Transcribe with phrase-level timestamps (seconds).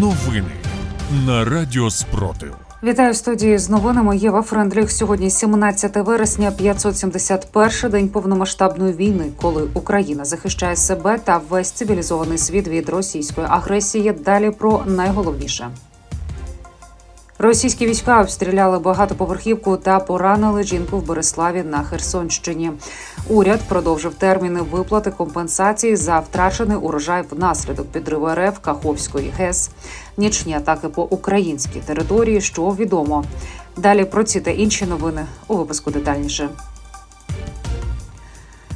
[0.00, 0.50] Новини
[1.26, 2.54] на Радіо Спротив.
[2.82, 4.16] Вітаю студії з новинами.
[4.16, 4.90] Єва Френдліх.
[4.90, 12.68] Сьогодні 17 вересня, 571 день повномасштабної війни, коли Україна захищає себе та весь цивілізований світ
[12.68, 14.12] від російської агресії.
[14.12, 15.70] Далі про найголовніше.
[17.42, 22.70] Російські війська обстріляли багатоповерхівку та поранили жінку в Береславі на Херсонщині.
[23.28, 29.70] Уряд продовжив терміни виплати компенсації за втрачений урожай внаслідок підриву РФ Каховської ГЕС.
[30.16, 33.24] Нічні атаки по українській території, що відомо.
[33.76, 36.48] Далі про ці та інші новини у випуску детальніше.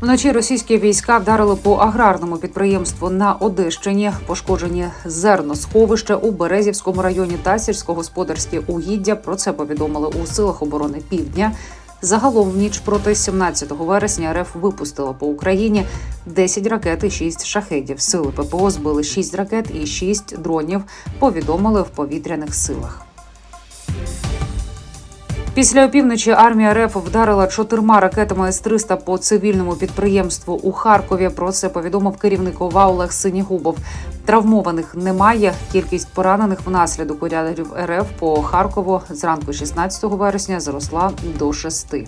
[0.00, 4.12] Вночі російські війська вдарили по аграрному підприємству на Одещині.
[4.26, 9.16] Пошкоджені зерносховища у Березівському районі та сільськогосподарські угіддя.
[9.16, 11.52] Про це повідомили у силах оборони Півдня.
[12.02, 15.86] Загалом в ніч проти 17 вересня РФ випустила по Україні
[16.26, 18.00] 10 ракет і 6 шахедів.
[18.00, 20.82] Сили ППО збили 6 ракет і 6 дронів.
[21.18, 23.09] Повідомили в повітряних силах.
[25.54, 31.28] Після опівночі армія РФ вдарила чотирма ракетами С-300 по цивільному підприємству у Харкові.
[31.36, 33.78] Про це повідомив керівник ОВА Олег Синігубов.
[34.24, 35.54] Травмованих немає.
[35.72, 42.06] Кількість поранених внаслідок урядів РФ по Харкову зранку 16 вересня зросла до шести.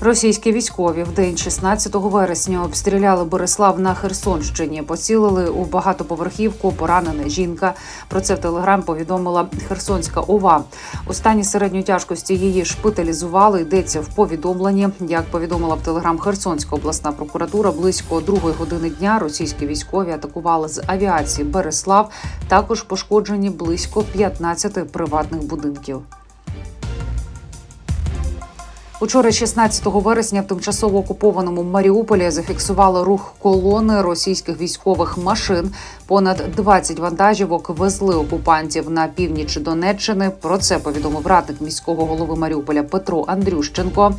[0.00, 4.82] Російські військові в день 16 вересня обстріляли Борислав на Херсонщині.
[4.82, 6.72] Поцілили у багатоповерхівку.
[6.72, 7.74] Поранена жінка.
[8.08, 10.64] Про це в телеграм повідомила Херсонська ОВА.
[11.06, 13.60] У стані середньої тяжкості її шпиталізували.
[13.60, 14.88] Йдеться в повідомленні.
[15.00, 20.82] Як повідомила в телеграм Херсонська обласна прокуратура, близько другої години дня російські військові атакували з
[20.86, 22.10] авіації Береслав.
[22.48, 26.02] Також пошкоджені близько 15 приватних будинків.
[29.00, 35.70] Учора, 16 вересня, в тимчасово окупованому Маріуполі зафіксували рух колони російських військових машин.
[36.06, 40.30] Понад 20 вантажівок везли окупантів на північ Донеччини.
[40.40, 44.14] Про це повідомив радник міського голови Маріуполя Петро Андрющенко.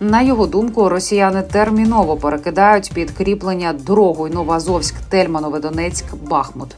[0.00, 6.76] На його думку, росіяни терміново перекидають підкріплення дорогою Новоазовськ, Тельманове, Донецьк, Бахмут.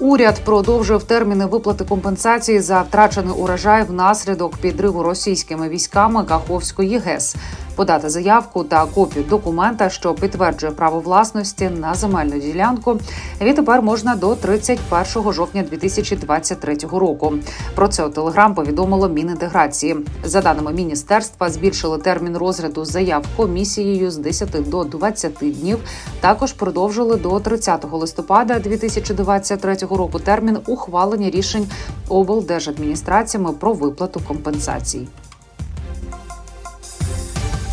[0.00, 7.36] Уряд продовжив терміни виплати компенсації за втрачений урожай внаслідок підриву російськими військами Каховської ГЕС.
[7.76, 13.00] Подати заявку та копію документа, що підтверджує право власності на земельну ділянку.
[13.40, 17.32] Відтепер можна до 31 жовтня 2023 року.
[17.74, 19.96] Про це у телеграм повідомило Мінінтеграції.
[20.24, 25.78] За даними міністерства, збільшили термін розгляду заяв комісією з 10 до 20 днів.
[26.20, 31.66] Також продовжили до 30 листопада 2023 року термін ухвалення рішень
[32.08, 35.08] облдержадміністраціями про виплату компенсацій.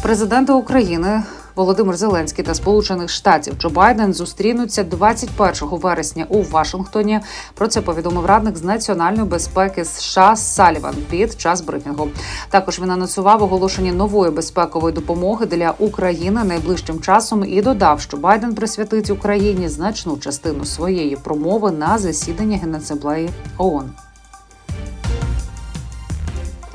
[0.04, 1.24] Президенти України
[1.56, 7.20] Володимир Зеленський та Сполучених Штатів Джо Байден зустрінуться 21 вересня у Вашингтоні.
[7.54, 12.08] Про це повідомив радник з національної безпеки США Саліван під час брифінгу.
[12.50, 18.56] Також він анонсував оголошення нової безпекової допомоги для України найближчим часом і додав, що Байден
[18.56, 23.92] присвятить Україні значну частину своєї промови на засідання Генасамблеї ООН.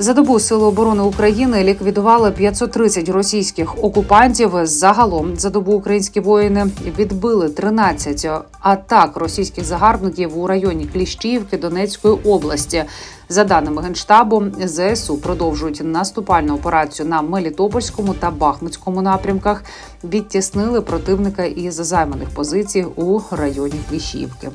[0.01, 4.51] За добу Сили оборони України ліквідували 530 російських окупантів.
[4.63, 6.67] Загалом за добу українські воїни
[6.99, 8.27] відбили 13
[8.61, 12.85] атак російських загарбників у районі Кліщівки Донецької області.
[13.29, 19.65] За даними генштабу, ЗСУ продовжують наступальну операцію на Мелітопольському та Бахмутському напрямках.
[20.05, 24.51] Відтіснили противника із займаних позицій у районі Кліщівки.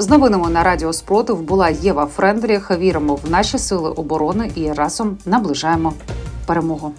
[0.00, 2.70] З новинами на Радіо Спротив була Єва Френдріх.
[2.78, 5.92] Віримо в наші сили оборони і разом наближаємо
[6.46, 6.92] перемогу.